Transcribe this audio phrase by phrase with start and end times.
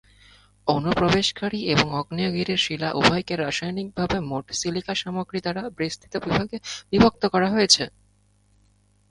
[0.67, 6.57] অনুপ্রবেশকারী এবং আগ্নেয়গিরির শিলা উভয়কেই রাসায়নিকভাবে মোট সিলিকা সামগ্রী দ্বারা বিস্তৃত বিভাগে
[6.91, 7.83] বিভক্ত করা হয়েছে।